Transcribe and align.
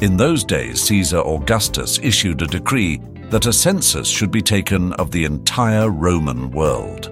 In 0.00 0.16
those 0.16 0.44
days, 0.44 0.80
Caesar 0.82 1.18
Augustus 1.18 1.98
issued 1.98 2.40
a 2.40 2.46
decree 2.46 3.00
that 3.30 3.46
a 3.46 3.52
census 3.52 4.06
should 4.06 4.30
be 4.30 4.40
taken 4.40 4.92
of 4.92 5.10
the 5.10 5.24
entire 5.24 5.90
Roman 5.90 6.52
world. 6.52 7.10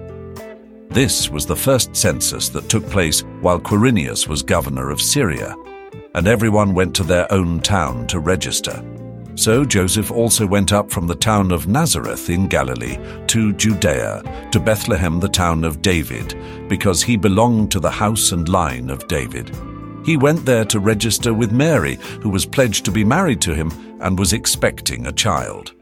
This 0.89 1.29
was 1.29 1.45
the 1.45 1.55
first 1.55 1.93
census 1.97 2.47
that 2.47 2.69
took 2.69 2.89
place 2.89 3.25
while 3.41 3.59
Quirinius 3.59 4.29
was 4.29 4.41
governor 4.41 4.89
of 4.89 5.01
Syria, 5.01 5.53
and 6.15 6.29
everyone 6.29 6.73
went 6.73 6.95
to 6.95 7.03
their 7.03 7.29
own 7.29 7.59
town 7.59 8.07
to 8.07 8.19
register. 8.19 8.81
So 9.35 9.65
Joseph 9.65 10.09
also 10.09 10.47
went 10.47 10.71
up 10.71 10.89
from 10.89 11.07
the 11.07 11.15
town 11.15 11.51
of 11.51 11.67
Nazareth 11.67 12.29
in 12.29 12.47
Galilee 12.47 12.97
to 13.27 13.51
Judea, 13.51 14.47
to 14.53 14.61
Bethlehem, 14.61 15.19
the 15.19 15.27
town 15.27 15.65
of 15.65 15.81
David, 15.81 16.35
because 16.69 17.03
he 17.03 17.17
belonged 17.17 17.69
to 17.71 17.81
the 17.81 17.91
house 17.91 18.31
and 18.31 18.47
line 18.47 18.89
of 18.89 19.05
David. 19.09 19.51
He 20.07 20.15
went 20.15 20.45
there 20.45 20.63
to 20.63 20.79
register 20.79 21.33
with 21.33 21.51
Mary, 21.51 21.95
who 22.21 22.29
was 22.29 22.45
pledged 22.45 22.85
to 22.85 22.91
be 22.91 23.03
married 23.03 23.41
to 23.41 23.53
him 23.53 23.69
and 23.99 24.17
was 24.17 24.31
expecting 24.31 25.05
a 25.05 25.11
child. 25.11 25.73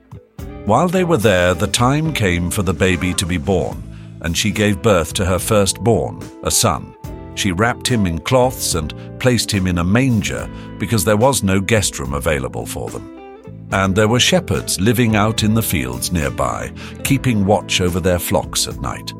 While 0.66 0.88
they 0.88 1.04
were 1.04 1.18
there, 1.18 1.54
the 1.54 1.68
time 1.68 2.12
came 2.12 2.50
for 2.50 2.64
the 2.64 2.74
baby 2.74 3.14
to 3.14 3.26
be 3.28 3.38
born, 3.38 3.84
and 4.22 4.36
she 4.36 4.50
gave 4.50 4.82
birth 4.82 5.14
to 5.14 5.26
her 5.26 5.38
firstborn, 5.38 6.24
a 6.42 6.50
son. 6.50 6.96
She 7.36 7.52
wrapped 7.52 7.88
him 7.88 8.08
in 8.08 8.18
cloths 8.18 8.74
and 8.74 8.96
placed 9.20 9.52
him 9.52 9.68
in 9.68 9.78
a 9.78 9.84
manger 9.84 10.50
because 10.80 11.05
there 11.05 11.18
was 11.18 11.44
no 11.44 11.62
guest 11.62 12.00
room 12.00 12.16
available 12.16 12.66
for 12.66 12.90
them. 12.90 13.68
And 13.72 13.96
there 13.96 14.08
were 14.08 14.20
shepherds 14.20 14.82
living 14.82 15.16
out 15.16 15.44
in 15.44 15.54
the 15.54 15.62
fields 15.62 16.12
nearby, 16.12 16.74
keeping 17.04 17.46
watch 17.46 17.80
over 17.80 18.00
their 18.00 18.18
flocks 18.18 18.68
at 18.68 18.82
night. 18.82 19.12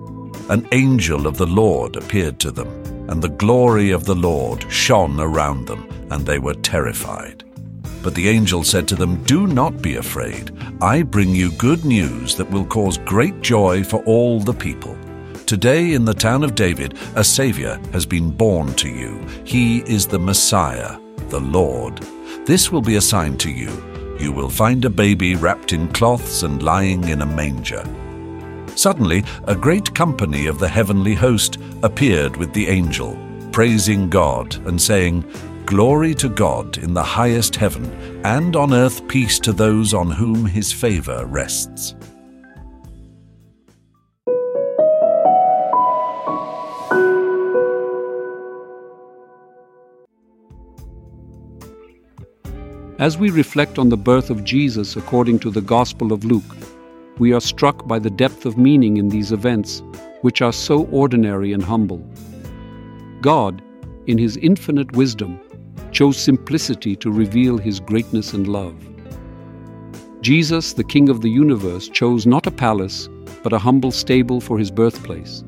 An 0.49 0.68
angel 0.72 1.27
of 1.27 1.38
the 1.38 1.46
Lord 1.46 1.96
appeared 1.96 2.40
to 2.40 2.49
them, 2.49 2.95
and 3.09 3.21
the 3.21 3.29
glory 3.29 3.91
of 3.91 4.05
the 4.05 4.15
Lord 4.15 4.71
shone 4.71 5.20
around 5.20 5.67
them, 5.67 5.87
and 6.11 6.25
they 6.25 6.39
were 6.39 6.53
terrified. 6.53 7.43
But 8.03 8.15
the 8.15 8.29
angel 8.29 8.63
said 8.63 8.87
to 8.89 8.95
them, 8.95 9.23
Do 9.23 9.48
not 9.48 9.81
be 9.81 9.95
afraid. 9.95 10.51
I 10.81 11.03
bring 11.03 11.29
you 11.29 11.51
good 11.53 11.85
news 11.85 12.35
that 12.35 12.49
will 12.49 12.65
cause 12.65 12.98
great 12.99 13.41
joy 13.41 13.83
for 13.83 14.03
all 14.03 14.39
the 14.39 14.53
people. 14.53 14.98
Today 15.45 15.93
in 15.93 16.05
the 16.05 16.13
town 16.13 16.43
of 16.43 16.55
David, 16.55 16.98
a 17.15 17.23
Savior 17.23 17.79
has 17.93 18.05
been 18.05 18.31
born 18.31 18.73
to 18.76 18.89
you. 18.89 19.26
He 19.43 19.79
is 19.81 20.07
the 20.07 20.20
Messiah, 20.20 20.99
the 21.29 21.39
Lord. 21.39 21.98
This 22.45 22.71
will 22.71 22.81
be 22.81 22.95
a 22.95 23.01
sign 23.01 23.37
to 23.39 23.49
you 23.49 23.70
you 24.20 24.31
will 24.31 24.49
find 24.49 24.85
a 24.85 24.89
baby 24.89 25.35
wrapped 25.35 25.73
in 25.73 25.89
cloths 25.89 26.43
and 26.43 26.63
lying 26.63 27.09
in 27.09 27.21
a 27.21 27.26
manger. 27.26 27.83
Suddenly, 28.76 29.23
a 29.45 29.55
great 29.55 29.95
company 29.95 30.48
of 30.48 30.59
the 30.59 30.68
heavenly 30.68 31.13
host 31.13 31.57
appeared 31.81 32.35
with 32.37 32.54
the 32.54 32.68
angel, 32.68 33.17
praising 33.51 34.09
God 34.09 34.55
and 34.67 34.82
saying, 34.82 35.26
Glory 35.65 36.13
to 36.15 36.29
God 36.29 36.77
in 36.77 36.93
the 36.93 37.01
highest 37.01 37.55
heaven, 37.55 37.85
and 38.23 38.55
on 38.55 38.73
earth 38.73 39.07
peace 39.07 39.40
to 39.40 39.54
those 39.54 39.93
on 39.93 40.12
whom 40.12 40.45
his 40.45 40.71
favor 40.71 41.26
rests. 41.26 41.95
As 52.99 53.17
we 53.17 53.29
reflect 53.29 53.77
on 53.77 53.89
the 53.89 53.98
birth 53.98 54.29
of 54.29 54.43
Jesus 54.43 54.95
according 54.95 55.39
to 55.39 55.49
the 55.49 55.62
Gospel 55.62 56.13
of 56.13 56.23
Luke, 56.23 56.43
we 57.18 57.34
are 57.34 57.41
struck 57.41 57.88
by 57.88 57.98
the 57.98 58.10
depth 58.10 58.46
of 58.46 58.58
meaning 58.58 58.98
in 58.98 59.10
these 59.10 59.32
events, 59.32 59.82
which 60.21 60.41
are 60.41 60.52
so 60.52 60.85
ordinary 60.88 61.54
and 61.54 61.63
humble. 61.63 62.05
God, 63.22 63.62
in 64.07 64.18
His 64.18 64.38
infinite 64.38 64.91
wisdom, 64.94 65.39
chose 65.91 66.17
simplicity 66.17 66.95
to 66.97 67.12
reveal 67.12 67.57
His 67.57 67.79
greatness 67.79 68.34
and 68.34 68.47
love. 68.47 68.75
Jesus, 70.22 70.73
the 70.73 70.84
King 70.84 71.07
of 71.07 71.22
the 71.22 71.29
universe, 71.29 71.88
chose 71.88 72.25
not 72.25 72.47
a 72.47 72.51
palace, 72.51 73.07
but 73.44 73.53
a 73.53 73.59
humble 73.59 73.91
stable 73.91 74.41
for 74.41 74.59
His 74.59 74.72
birthplace. 74.72 75.44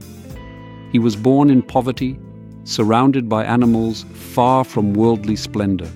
He 0.91 0.99
was 0.99 1.15
born 1.15 1.49
in 1.49 1.61
poverty, 1.61 2.17
surrounded 2.63 3.27
by 3.27 3.43
animals 3.43 4.05
far 4.13 4.63
from 4.63 4.93
worldly 4.93 5.35
splendor. 5.35 5.89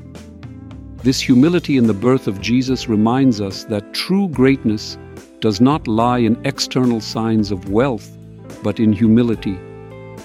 This 1.03 1.19
humility 1.19 1.77
in 1.77 1.87
the 1.87 1.93
birth 1.93 2.27
of 2.27 2.41
Jesus 2.41 2.89
reminds 2.89 3.39
us 3.41 3.63
that 3.65 3.93
true 3.93 4.27
greatness 4.29 4.97
does 5.41 5.59
not 5.59 5.87
lie 5.87 6.19
in 6.19 6.39
external 6.45 7.01
signs 7.01 7.51
of 7.51 7.69
wealth, 7.69 8.15
but 8.63 8.79
in 8.79 8.93
humility, 8.93 9.59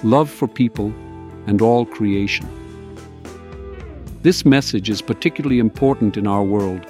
love 0.03 0.31
for 0.31 0.47
people, 0.47 0.93
and 1.47 1.62
all 1.62 1.87
creation. 1.87 2.47
This 4.22 4.44
message 4.44 4.91
is 4.91 5.00
particularly 5.00 5.59
important 5.59 6.16
in 6.16 6.26
our 6.26 6.43
world, 6.44 6.84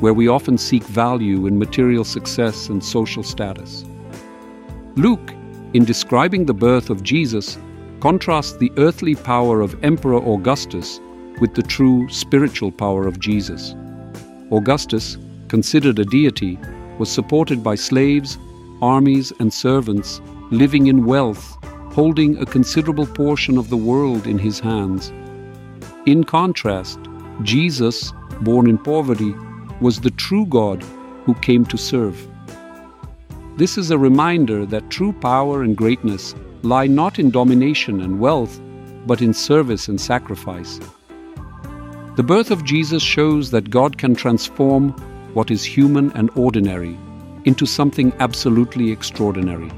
where 0.00 0.12
we 0.12 0.28
often 0.28 0.58
seek 0.58 0.82
value 0.84 1.46
in 1.46 1.58
material 1.58 2.04
success 2.04 2.68
and 2.68 2.84
social 2.84 3.22
status. 3.22 3.84
Luke, 4.96 5.32
in 5.74 5.84
describing 5.84 6.44
the 6.44 6.54
birth 6.54 6.90
of 6.90 7.02
Jesus, 7.02 7.56
contrasts 8.00 8.56
the 8.56 8.72
earthly 8.76 9.14
power 9.14 9.60
of 9.60 9.82
Emperor 9.82 10.22
Augustus 10.22 11.00
with 11.40 11.54
the 11.54 11.62
true 11.62 12.06
spiritual 12.10 12.70
power 12.70 13.06
of 13.06 13.18
Jesus. 13.20 13.74
Augustus, 14.50 15.16
considered 15.48 15.98
a 15.98 16.04
deity, 16.04 16.58
was 16.98 17.10
supported 17.10 17.62
by 17.62 17.74
slaves, 17.74 18.38
armies, 18.80 19.32
and 19.38 19.52
servants 19.52 20.20
living 20.50 20.86
in 20.86 21.06
wealth, 21.06 21.56
holding 21.92 22.36
a 22.38 22.46
considerable 22.46 23.06
portion 23.06 23.58
of 23.58 23.70
the 23.70 23.76
world 23.76 24.26
in 24.26 24.38
his 24.38 24.60
hands. 24.60 25.12
In 26.06 26.24
contrast, 26.24 26.98
Jesus, 27.42 28.12
born 28.40 28.68
in 28.68 28.78
poverty, 28.78 29.34
was 29.80 30.00
the 30.00 30.10
true 30.10 30.46
God 30.46 30.82
who 31.24 31.34
came 31.34 31.64
to 31.66 31.78
serve. 31.78 32.28
This 33.56 33.78
is 33.78 33.90
a 33.90 33.98
reminder 33.98 34.64
that 34.66 34.90
true 34.90 35.12
power 35.12 35.62
and 35.62 35.76
greatness 35.76 36.34
lie 36.62 36.86
not 36.86 37.18
in 37.18 37.30
domination 37.30 38.00
and 38.00 38.18
wealth, 38.18 38.60
but 39.06 39.20
in 39.20 39.34
service 39.34 39.88
and 39.88 40.00
sacrifice. 40.00 40.80
The 42.16 42.22
birth 42.22 42.50
of 42.50 42.64
Jesus 42.64 43.02
shows 43.02 43.50
that 43.50 43.70
God 43.70 43.98
can 43.98 44.14
transform 44.14 44.94
what 45.34 45.50
is 45.50 45.64
human 45.64 46.12
and 46.12 46.30
ordinary 46.36 46.96
into 47.44 47.66
something 47.66 48.12
absolutely 48.20 48.90
extraordinary. 48.90 49.70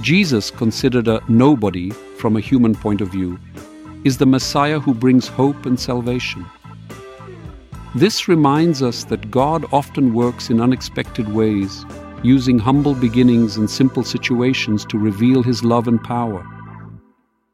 Jesus, 0.00 0.50
considered 0.50 1.08
a 1.08 1.22
nobody 1.28 1.90
from 2.18 2.36
a 2.36 2.40
human 2.40 2.74
point 2.74 3.00
of 3.00 3.08
view, 3.08 3.38
is 4.04 4.18
the 4.18 4.26
Messiah 4.26 4.78
who 4.78 4.92
brings 4.92 5.28
hope 5.28 5.64
and 5.64 5.78
salvation. 5.78 6.44
This 7.94 8.28
reminds 8.28 8.82
us 8.82 9.04
that 9.04 9.30
God 9.30 9.64
often 9.72 10.12
works 10.14 10.50
in 10.50 10.60
unexpected 10.60 11.32
ways, 11.32 11.86
using 12.22 12.58
humble 12.58 12.94
beginnings 12.94 13.56
and 13.56 13.70
simple 13.70 14.02
situations 14.02 14.84
to 14.86 14.98
reveal 14.98 15.42
his 15.42 15.62
love 15.62 15.86
and 15.86 16.02
power. 16.02 16.44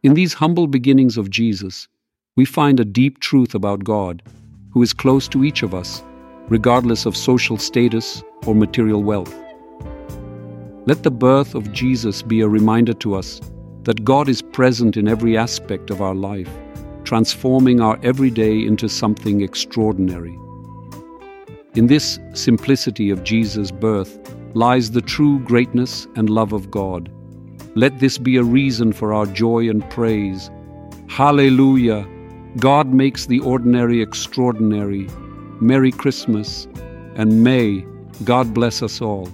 In 0.02 0.14
these 0.14 0.32
humble 0.32 0.66
beginnings 0.66 1.19
of 1.19 1.28
Jesus, 1.28 1.88
we 2.37 2.44
find 2.47 2.81
a 2.81 2.84
deep 2.84 3.20
truth 3.20 3.54
about 3.54 3.84
God, 3.84 4.22
who 4.70 4.82
is 4.82 4.94
close 4.94 5.28
to 5.28 5.44
each 5.44 5.62
of 5.62 5.75
us, 5.75 6.02
regardless 6.50 7.06
of 7.06 7.16
social 7.16 7.56
status 7.56 8.22
or 8.44 8.55
material 8.55 9.03
wealth. 9.03 9.34
Let 10.87 11.05
the 11.05 11.11
birth 11.11 11.55
of 11.55 11.72
Jesus 11.72 12.21
be 12.21 12.41
a 12.41 12.49
reminder 12.49 12.93
to 12.94 13.15
us 13.15 13.41
that 13.84 14.05
God 14.05 14.28
is 14.28 14.43
present 14.43 14.97
in 14.97 15.09
every 15.09 15.38
aspect 15.38 15.91
of 15.91 16.03
our 16.03 16.15
life, 16.15 16.50
transforming 17.05 17.81
our 17.81 17.99
everyday 18.03 18.66
into 18.66 18.88
something 18.88 19.41
extraordinary. 19.41 20.37
In 21.77 21.87
this 21.87 22.19
simplicity 22.34 23.11
of 23.11 23.22
Jesus' 23.22 23.71
birth 23.71 24.19
lies 24.55 24.91
the 24.91 25.00
true 25.00 25.38
greatness 25.41 26.08
and 26.17 26.29
love 26.29 26.53
of 26.53 26.70
God. 26.70 27.11
Let 27.76 28.00
this 28.00 28.19
be 28.19 28.37
a 28.37 28.43
reason 28.43 28.93
for 28.93 29.14
our 29.14 29.26
joy 29.26 29.70
and 29.70 29.88
praise. 29.88 30.50
Hallelujah! 31.08 32.06
God 32.56 32.88
makes 32.88 33.26
the 33.26 33.38
ordinary 33.38 34.03
extraordinary. 34.03 35.06
Merry 35.60 35.92
Christmas, 35.92 36.66
and 37.16 37.44
may 37.44 37.84
God 38.24 38.54
bless 38.54 38.82
us 38.82 39.00
all. 39.00 39.28